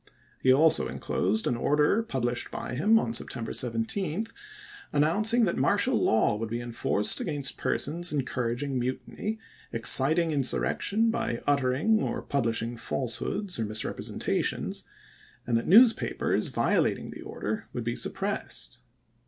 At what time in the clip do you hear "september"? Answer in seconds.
3.13-3.53